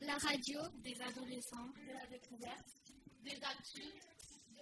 [0.00, 2.66] La radio des adolescents, de la découverte,
[3.22, 4.08] des adultes,
[4.50, 4.60] de.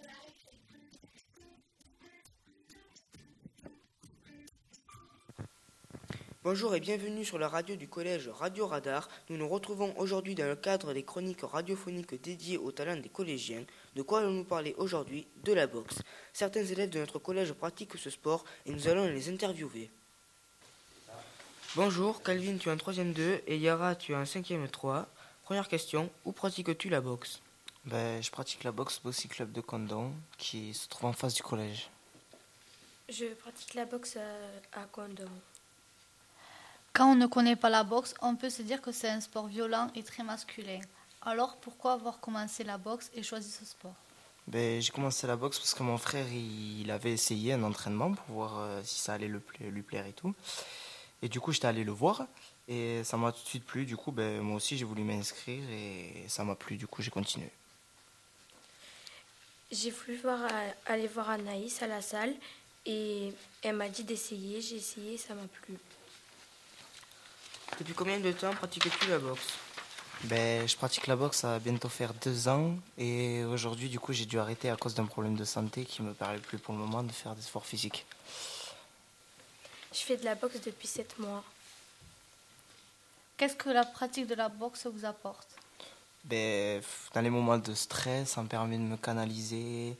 [6.43, 9.09] Bonjour et bienvenue sur la radio du collège Radio Radar.
[9.29, 13.65] Nous nous retrouvons aujourd'hui dans le cadre des chroniques radiophoniques dédiées aux talents des collégiens.
[13.95, 15.25] De quoi allons-nous parler aujourd'hui?
[15.43, 16.03] De la boxe.
[16.31, 19.89] Certains élèves de notre collège pratiquent ce sport et nous allons les interviewer.
[21.75, 25.07] Bonjour, Calvin, tu es en 3ème 2 et Yara, tu es en 5ème 3.
[25.43, 27.41] Première question, où pratiques-tu la boxe?
[27.85, 31.33] Ben, Je pratique la boxe au Bossy Club de Condon qui se trouve en face
[31.33, 31.89] du collège.
[33.09, 35.27] Je pratique la boxe à, à Condon.
[36.93, 39.47] Quand on ne connaît pas la boxe, on peut se dire que c'est un sport
[39.47, 40.79] violent et très masculin.
[41.23, 43.95] Alors pourquoi avoir commencé la boxe et choisi ce sport?
[44.45, 48.35] Ben, J'ai commencé la boxe parce que mon frère il, avait essayé un entraînement pour
[48.35, 50.35] voir euh, si ça allait le, lui plaire et tout.
[51.23, 52.27] Et du coup j'étais allé le voir
[52.67, 53.85] et ça m'a tout de suite plu.
[53.85, 56.75] Du coup ben, moi aussi j'ai voulu m'inscrire et ça m'a plu.
[56.75, 57.49] Du coup j'ai continué.
[59.71, 60.41] J'ai voulu voir,
[60.85, 62.35] aller voir Anaïs à la salle
[62.85, 64.61] et elle m'a dit d'essayer.
[64.61, 65.75] J'ai essayé, ça m'a plu.
[67.79, 69.53] Depuis combien de temps pratiques-tu la boxe?
[70.25, 72.77] Ben, Je pratique la boxe, va bientôt faire deux ans.
[72.97, 76.09] Et aujourd'hui, du coup, j'ai dû arrêter à cause d'un problème de santé qui ne
[76.09, 78.05] me permet plus pour le moment de faire des sports physiques.
[79.93, 81.43] Je fais de la boxe depuis sept mois.
[83.37, 85.47] Qu'est-ce que la pratique de la boxe vous apporte?
[86.23, 86.81] Ben,
[87.13, 89.95] Dans les moments de stress, ça me permet de me canaliser.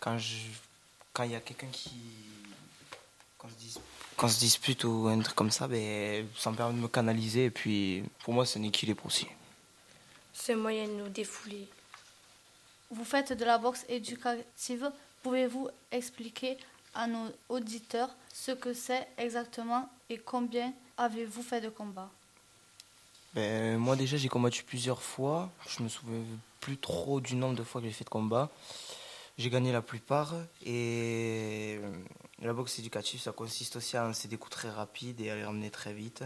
[0.00, 0.36] Quand je,
[1.12, 1.92] quand il y a quelqu'un qui,
[3.38, 3.74] quand je dis
[4.16, 6.88] quand on se dispute ou un truc comme ça, ben, ça me permet de me
[6.88, 7.46] canaliser.
[7.46, 9.26] Et puis, pour moi, c'est un équilibre aussi.
[10.32, 11.68] C'est un moyen de nous défouler.
[12.90, 14.90] Vous faites de la boxe éducative.
[15.22, 16.58] Pouvez-vous expliquer
[16.94, 22.10] à nos auditeurs ce que c'est exactement et combien avez-vous fait de combats?
[23.34, 25.50] Ben, Moi, déjà, j'ai combattu plusieurs fois.
[25.68, 26.22] Je me souviens
[26.60, 28.50] plus trop du nombre de fois que j'ai fait de combat.
[29.36, 31.80] J'ai gagné la plupart et
[32.40, 35.44] la boxe éducative, ça consiste aussi à lancer des coups très rapides et à les
[35.44, 36.22] ramener très vite,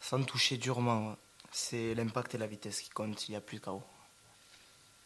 [0.00, 1.16] sans toucher durement.
[1.52, 3.82] C'est l'impact et la vitesse qui comptent, il n'y a plus de chaos.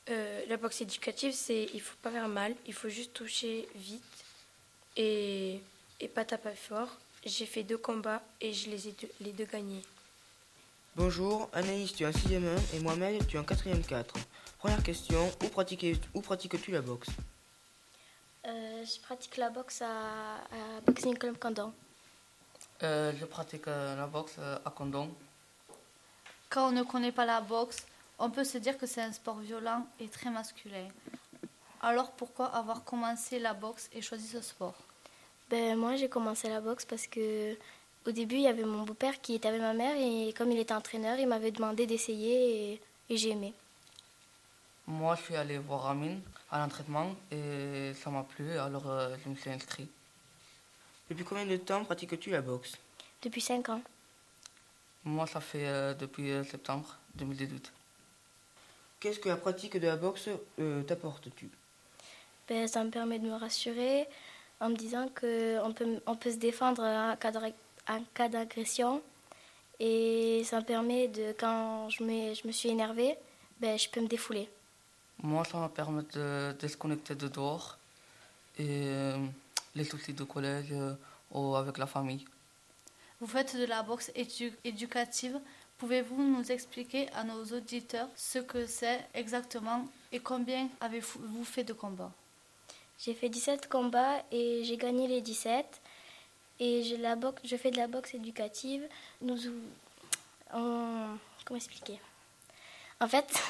[0.09, 4.03] Euh, la boxe éducative, c'est il faut pas faire mal, il faut juste toucher vite
[4.97, 5.61] et,
[6.01, 6.89] et pas taper fort.
[7.25, 9.83] J'ai fait deux combats et je les ai deux, les deux gagnés.
[10.97, 12.45] Bonjour, Anaïs, tu es en 6ème
[12.75, 14.15] 1 et Mohamed, tu es en 4ème 4.
[14.59, 15.47] Première question, où,
[16.15, 17.09] où pratiques-tu la boxe?
[18.47, 21.73] Euh, Je pratique la boxe à, à Boxing Club Condon.
[22.83, 25.09] Euh, je pratique euh, la boxe à Condon.
[26.51, 27.79] Quand on ne connaît pas la boxe,
[28.19, 30.89] on peut se dire que c'est un sport violent et très masculin.
[31.83, 34.75] Alors pourquoi avoir commencé la boxe et choisi ce sport?
[35.51, 37.57] Ben, Moi j'ai commencé la boxe parce que
[38.07, 40.59] au début il y avait mon beau-père qui était avec ma mère et comme il
[40.59, 43.53] était entraîneur, il m'avait demandé d'essayer et, et j'ai aimé.
[44.87, 46.17] Moi, je suis allé voir Ramin
[46.51, 49.89] à l'entraînement et ça m'a plu, alors euh, je me suis inscrit.
[51.09, 52.77] Depuis combien de temps pratiques-tu la boxe?
[53.23, 53.83] Depuis 5 ans.
[55.05, 57.73] Moi, ça fait euh, depuis euh, septembre 2018.
[58.99, 60.29] Qu'est-ce que la pratique de la boxe
[60.87, 61.49] t'apporte-tu?
[62.53, 64.07] Ben, Ça me permet de me rassurer
[64.61, 67.17] en me disant qu'on peut, on peut se défendre en
[68.15, 69.03] cas d'agression.
[69.81, 73.17] Et ça me permet de, quand je me, je me suis énervée,
[73.59, 74.49] ben, je peux me défouler.
[75.23, 77.79] Moi, ça me permet de déconnecter de dehors
[78.59, 79.17] et euh,
[79.75, 80.95] les soucis de collège euh,
[81.31, 82.25] ou avec la famille.
[83.21, 84.13] Vous faites de la boxe
[84.65, 85.41] éducative.
[85.79, 91.73] Pouvez-vous nous expliquer à nos auditeurs ce que c'est exactement et combien avez-vous fait de
[91.73, 92.13] combats
[93.05, 95.67] J'ai fait 17 combats et j'ai gagné les 17.
[96.61, 98.87] Et je, fais de la boxe éducative.
[99.21, 99.37] Nous,
[100.53, 101.99] comment expliquer?
[103.01, 103.43] En fait,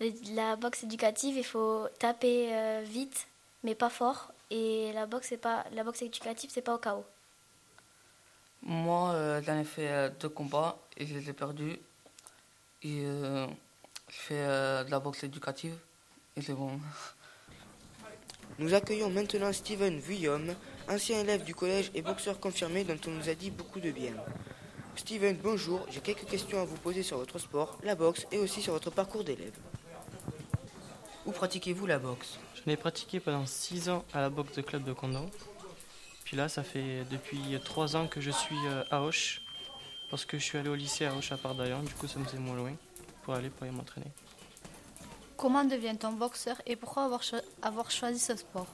[0.34, 3.26] la boxe éducative, il faut taper euh, vite,
[3.62, 4.32] mais pas fort.
[4.50, 7.04] Et la boxe, pas, la boxe éducative, c'est pas au chaos.
[8.62, 11.78] Moi, euh, j'en ai fait euh, deux combats et je les ai perdus.
[12.82, 13.46] Et je
[14.08, 14.42] fais
[14.84, 15.76] de la boxe éducative
[16.36, 16.80] et c'est bon.
[18.58, 20.54] Nous accueillons maintenant Steven Vuillaume,
[20.88, 24.14] ancien élève du collège et boxeur confirmé dont on nous a dit beaucoup de bien.
[24.94, 25.84] Steven, bonjour.
[25.90, 28.90] J'ai quelques questions à vous poser sur votre sport, la boxe et aussi sur votre
[28.90, 29.52] parcours d'élève.
[31.26, 32.38] Où pratiquez-vous la boxe?
[32.54, 35.30] Je l'ai pratiqué pendant 6 ans à la boxe de club de Condon.
[36.24, 39.42] Puis là, ça fait depuis 3 ans que je suis euh, à Auch,
[40.08, 42.24] parce que je suis allé au lycée à Auch à Pardaillon, du coup ça me
[42.24, 42.72] faisait moins loin
[43.22, 44.10] pour aller pour m'entraîner.
[45.36, 47.20] Comment devient-on boxeur et pourquoi avoir,
[47.60, 48.66] avoir choisi ce sport?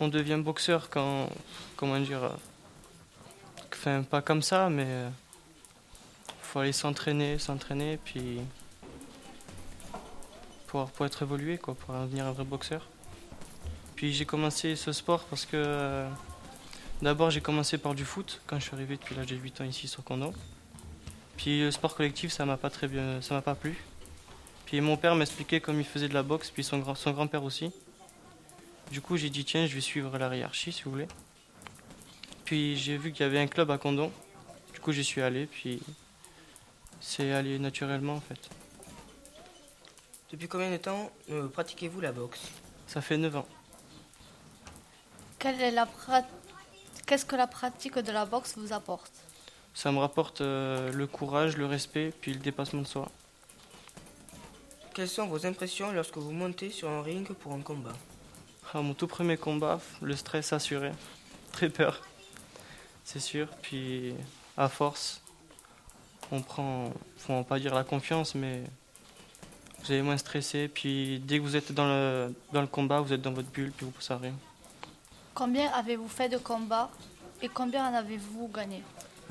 [0.00, 1.28] On devient boxeur quand,
[1.76, 2.30] comment dire, euh,
[3.72, 5.08] enfin pas comme ça, mais euh,
[6.42, 8.40] faut aller s'entraîner, s'entraîner, puis
[10.66, 12.88] pour, pour être évolué, quoi, pour devenir un vrai boxeur.
[13.94, 16.08] Puis j'ai commencé ce sport parce que euh,
[17.00, 19.64] d'abord j'ai commencé par du foot quand je suis arrivé depuis l'âge de 8 ans
[19.64, 20.32] ici sur Condon.
[21.36, 23.76] Puis le sport collectif ça m'a pas très bien, ça m'a pas plu.
[24.66, 27.44] Puis mon père m'expliquait comme il faisait de la boxe, puis son, grand, son grand-père
[27.44, 27.70] aussi.
[28.90, 31.08] Du coup j'ai dit tiens je vais suivre la hiérarchie si vous voulez.
[32.44, 34.10] Puis j'ai vu qu'il y avait un club à Condon.
[34.72, 35.80] Du coup j'y suis allé, puis
[37.00, 38.38] c'est allé naturellement en fait.
[40.30, 42.40] Depuis combien de temps euh, pratiquez-vous la boxe?
[42.86, 43.46] Ça fait 9 ans.
[45.38, 46.26] Quelle est la prat-
[47.06, 49.12] Qu'est-ce que la pratique de la boxe vous apporte?
[49.74, 53.10] Ça me rapporte euh, le courage, le respect, puis le dépassement de soi.
[54.94, 57.92] Quelles sont vos impressions lorsque vous montez sur un ring pour un combat
[58.72, 60.92] Ah, mon tout premier combat, le stress assuré.
[61.50, 62.00] Très peur,
[63.04, 63.48] c'est sûr.
[63.62, 64.14] Puis
[64.56, 65.20] à force,
[66.30, 68.62] on prend, faut pas dire la confiance, mais
[69.82, 70.68] vous avez moins stressé.
[70.68, 73.72] Puis dès que vous êtes dans le, dans le combat, vous êtes dans votre bulle,
[73.76, 74.34] puis vous passez à rien.
[75.34, 76.88] Combien avez-vous fait de combats
[77.42, 78.80] et combien en avez-vous gagné?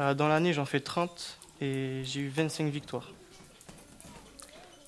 [0.01, 3.09] Euh, Dans l'année, j'en fais 30 et j'ai eu 25 victoires.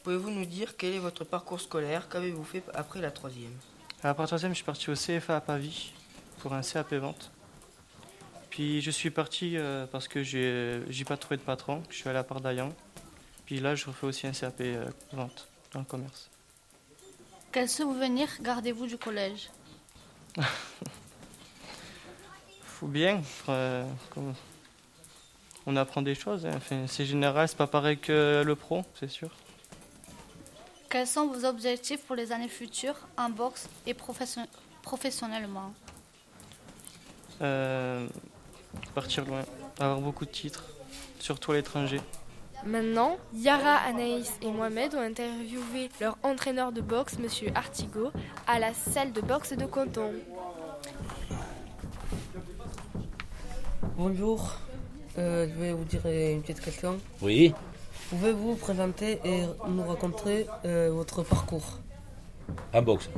[0.06, 2.07] Pouvez-vous nous dire quel est votre parcours scolaire?
[2.10, 3.50] Qu'avez-vous fait après la troisième?
[4.04, 5.94] À la troisième, je suis parti au CFA à Pavie
[6.42, 7.31] pour un CAP vente.
[8.52, 11.81] Puis je suis parti euh, parce que j'ai j'ai pas trouvé de patron.
[11.90, 12.69] Je suis allé à Pardaillan.
[13.48, 16.30] Puis là, je refais aussi un CAP euh, vente dans le commerce.
[17.52, 19.50] Quels souvenirs gardez-vous du collège?
[22.63, 23.24] Faut bien.
[23.50, 23.84] euh,
[25.66, 26.46] on apprend des choses.
[26.46, 26.52] hein.
[26.57, 29.31] Enfin, c'est général, c'est pas pareil que le pro, c'est sûr.
[30.95, 34.47] Quels sont vos objectifs pour les années futures en boxe et profession-
[34.81, 35.74] professionnellement?
[37.42, 38.07] Euh,
[38.94, 39.42] partir loin,
[39.77, 40.63] avoir beaucoup de titres,
[41.19, 42.00] surtout à l'étranger.
[42.65, 48.12] Maintenant, Yara, Anaïs et Mohamed ont interviewé leur entraîneur de boxe, Monsieur Artigo,
[48.47, 50.13] à la salle de boxe de Canton.
[53.97, 54.59] Bonjour,
[55.18, 57.00] Euh, je vais vous dire une petite question.
[57.21, 57.53] Oui.
[58.18, 61.80] Pouvez-vous vous présenter et nous raconter euh, votre parcours?
[62.74, 63.10] En boxe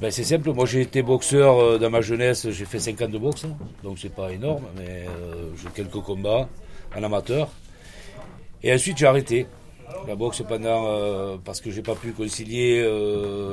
[0.00, 3.08] ben, C'est simple, moi j'ai été boxeur euh, dans ma jeunesse, j'ai fait 5 ans
[3.10, 3.44] de boxe,
[3.84, 6.48] donc c'est pas énorme, mais euh, j'ai quelques combats
[6.96, 7.50] en amateur.
[8.62, 9.46] Et ensuite j'ai arrêté
[10.08, 11.36] la boxe pendant.
[11.44, 12.80] parce que j'ai pas pu concilier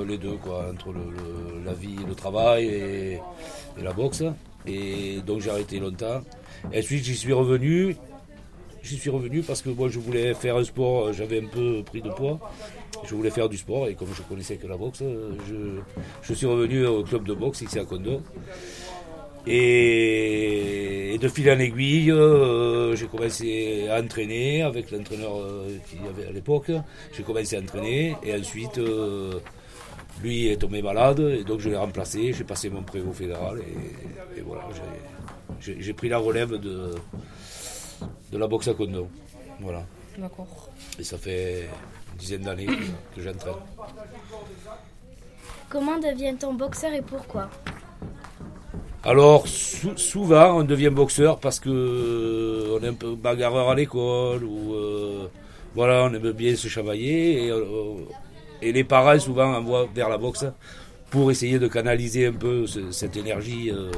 [0.07, 3.13] les deux, quoi, entre le, le- la vie, le travail et,
[3.77, 4.23] et la boxe.
[4.65, 6.21] Et donc j'ai arrêté longtemps.
[6.71, 7.97] Et ensuite j'y suis revenu.
[8.83, 11.83] J'y suis revenu parce que moi je voulais faire un sport, euh, j'avais un peu
[11.83, 12.39] pris de poids.
[13.05, 15.31] Je voulais faire du sport et comme je connaissais que la boxe, euh,
[16.23, 18.21] je, suis revenu au club de boxe ici à Condon.
[19.47, 25.33] Et, de fil en aiguille, euh, j'ai commencé à entraîner avec l'entraîneur
[25.89, 26.71] qu'il y avait à l'époque.
[27.15, 28.79] J'ai commencé à entraîner et ensuite
[30.21, 32.31] lui est tombé malade et donc je l'ai remplacé.
[32.33, 33.59] J'ai passé mon prévôt fédéral
[34.37, 34.63] et, voilà,
[35.59, 36.91] j'ai pris la relève de,
[38.31, 39.07] de la boxe à Condon.
[39.59, 39.83] Voilà.
[40.17, 40.69] D'accord.
[40.99, 41.69] Et ça fait
[42.11, 43.53] une dizaine d'années que, que j'entraîne.
[45.69, 47.49] Comment devient-on boxeur et pourquoi?
[49.03, 53.75] Alors, sou- souvent, on devient boxeur parce que euh, on est un peu bagarreur à
[53.75, 55.27] l'école ou euh,
[55.75, 57.63] voilà, on aime bien se chavailler et, euh,
[58.61, 60.45] et les parents souvent envoient vers la boxe
[61.09, 63.91] pour essayer de canaliser un peu ce- cette énergie, euh,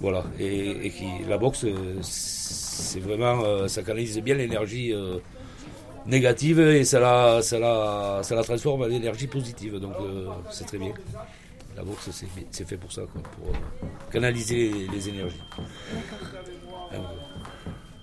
[0.00, 0.24] voilà.
[0.38, 5.18] Et, et qui, la boxe, euh, c'est vraiment, euh, ça canalise bien l'énergie euh,
[6.06, 9.78] négative et ça la, ça la, ça la transforme en énergie positive.
[9.78, 9.94] Donc,
[10.50, 10.92] c'est très bien.
[11.76, 12.10] La boxe,
[12.50, 15.40] c'est fait pour ça, quoi, pour canaliser les, les énergies.
[16.92, 16.96] Ah.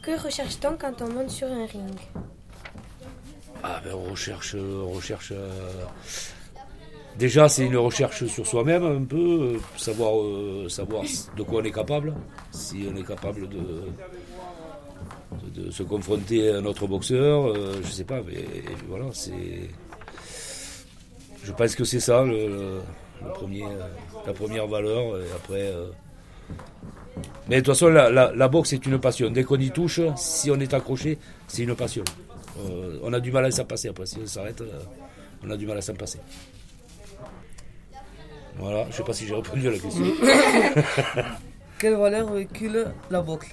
[0.02, 1.94] Que recherche-t-on quand on monte sur un ring?
[3.64, 5.34] Ah ben on recherche, on recherche.
[5.36, 5.84] euh,
[7.18, 11.04] Déjà, c'est une recherche sur soi-même un peu, euh, savoir, euh, savoir
[11.36, 12.14] de quoi on est capable,
[12.52, 13.82] si on est capable de,
[15.72, 18.46] se confronter à notre boxeur, euh, je sais pas, mais
[18.88, 19.34] voilà, c'est.
[21.44, 22.80] Je pense que c'est ça le,
[23.34, 23.64] premier,
[24.26, 25.74] la première valeur, après.
[27.50, 29.30] Mais de toute façon, la, la- boxe est une passion.
[29.32, 32.04] Dès qu'on y touche, si on est accroché, c'est une passion.
[33.02, 34.06] On a du mal à s'en passer après.
[34.06, 34.62] Si on s'arrête,
[35.44, 36.20] on a du mal à s'en passer.
[38.60, 40.04] Voilà, je sais pas si j'ai répondu à la question.
[41.80, 43.52] Quelle valeur véhicule la boxe?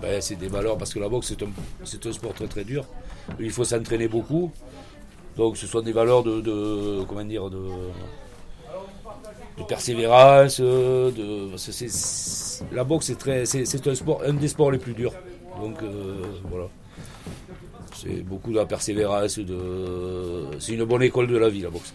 [0.00, 1.34] Ben, c'est des valeurs parce que la boxe
[1.84, 2.86] c'est un, sport très très dur.
[3.38, 4.50] Il faut s'entraîner beaucoup.
[5.36, 7.58] Donc ce sont des valeurs de, de- comment dire de,
[9.58, 11.10] de persévérance, de
[11.52, 14.78] que c'est c'est- la boxe, c'est très, c'est, c'est un sport, un des sports les
[14.78, 15.12] plus durs.
[15.60, 16.66] Donc euh, voilà.
[17.94, 21.94] C'est beaucoup de la persévérance, de, c'est une bonne école de la vie, la boxe.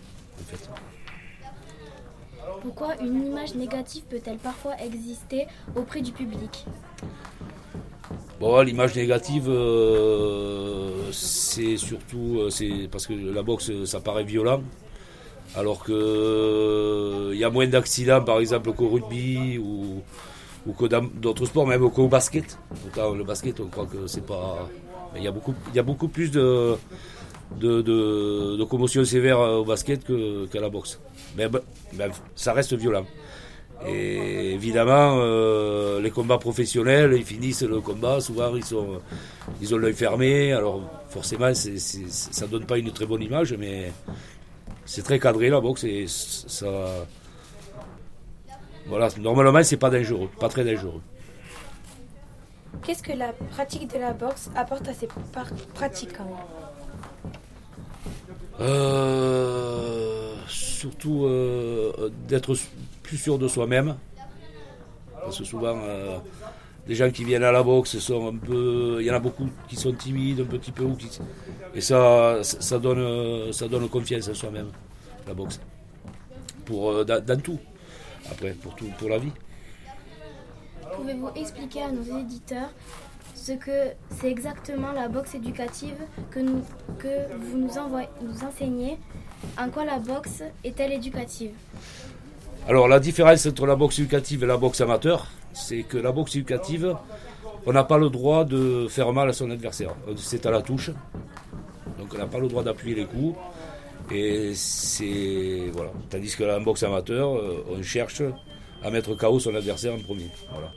[2.62, 6.66] Pourquoi une image négative peut-elle parfois exister auprès du public?
[8.40, 14.62] Bon, l'image négative, euh, c'est surtout euh, c'est parce que la boxe, ça paraît violent,
[15.56, 20.02] alors que euh, il y a moins d'accidents, par exemple, qu'au rugby ou,
[20.66, 22.58] ou que dans d'autres sports, même qu'au basket.
[22.82, 24.70] Pourtant, le basket, on croit que c'est pas.
[25.16, 26.78] Il y y a beaucoup plus de
[27.58, 30.06] de, de, de commotions sévères au basket
[30.52, 31.00] qu'à la boxe.
[31.38, 31.62] Mais ben,
[31.94, 33.06] ben, ça reste violent.
[33.88, 39.00] Et évidemment, euh, les combats professionnels, ils finissent le combat, souvent ils, sont,
[39.62, 43.94] ils ont l'œil fermé, alors forcément ça donne pas une très bonne image, mais
[44.86, 46.68] c'est très cadré la boxe et ça...
[48.88, 51.02] Voilà, normalement c'est pas dangereux, pas très dangereux.
[52.84, 55.08] Qu'est-ce que la pratique de la boxe apporte à ses
[55.74, 56.38] pratiquants?
[58.60, 62.56] Euh, surtout euh, d'être
[63.04, 63.96] plus sûr de soi-même.
[65.22, 66.18] Parce que souvent, euh,
[66.88, 68.98] les gens qui viennent à la boxe sont un peu.
[69.00, 70.84] Il y en a beaucoup qui sont timides, un petit peu.
[70.84, 71.10] ou qui-
[71.76, 72.40] et ça,
[72.82, 74.70] donne, ça donne confiance en soi-même,
[75.28, 75.60] la boxe.
[76.66, 77.60] Pour, euh, dans, dans tout.
[78.32, 79.32] Après, pour, tout, pour la vie.
[80.96, 82.70] Pouvez-vous expliquer à nos éditeurs
[83.50, 85.96] ce que c'est exactement la boxe éducative
[86.30, 86.62] que, nous,
[87.00, 89.00] que vous nous, enseignez
[89.58, 91.52] En quoi la boxe est-elle éducative?
[92.68, 96.36] Alors la différence entre la boxe éducative et la boxe amateur, c'est que la boxe
[96.36, 96.96] éducative,
[97.66, 99.96] on n'a pas le droit de faire mal à son adversaire.
[100.16, 100.92] C'est à la touche.
[101.98, 103.36] Donc on n'a pas le droit d'appuyer les coups.
[104.12, 105.72] Et c'est.
[105.74, 105.92] Voilà.
[106.12, 108.22] Tandis que la boxe amateur, euh, on cherche
[108.84, 110.30] à mettre KO son adversaire en premier.
[110.52, 110.72] Voilà.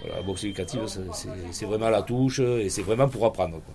[0.00, 3.60] Voilà, la boxe éducative, c'est- vraiment à la touche et c'est vraiment pour apprendre.
[3.64, 3.74] quoi.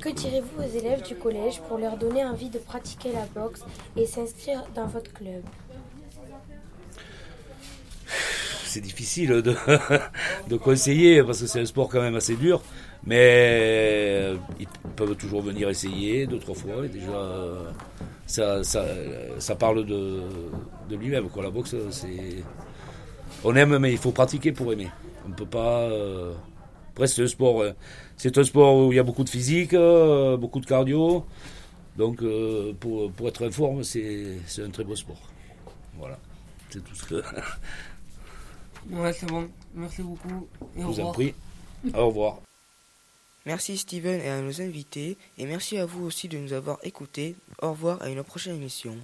[0.00, 3.62] Que direz-vous aux élèves du collège pour leur donner envie de pratiquer la boxe
[3.96, 5.42] et s'inscrire dans votre club?
[8.64, 9.54] C'est difficile de,
[10.48, 12.62] de conseiller parce que c'est un sport quand même assez dur.
[13.04, 16.84] Mais ils peuvent toujours venir essayer deux, trois fois.
[16.84, 17.58] Et déjà,
[18.26, 18.84] ça, ça,
[19.38, 20.22] ça parle de,
[20.88, 21.28] de lui-même.
[21.42, 22.42] La boxe, c'est.
[23.44, 24.88] On aime, mais il faut pratiquer pour aimer.
[25.24, 25.80] On ne peut pas.
[25.82, 26.32] euh,
[26.92, 27.62] Après, c'est un sport.
[27.62, 27.72] euh,
[28.16, 31.24] C'est un sport où il y a beaucoup de physique, euh, beaucoup de cardio.
[31.96, 35.20] Donc, euh, pour, pour être en forme, c'est c'est un très beau sport.
[35.98, 36.18] Voilà.
[36.70, 37.22] C'est tout ce que.
[38.90, 39.48] Ouais, c'est bon.
[39.74, 40.48] Merci beaucoup.
[40.76, 41.12] Et Je au vous en revoir.
[41.12, 41.34] prie.
[41.94, 42.38] Au revoir.
[43.46, 47.34] Merci Steven et à nos invités, et merci à vous aussi de nous avoir écoutés.
[47.60, 48.96] Au revoir à une prochaine émission.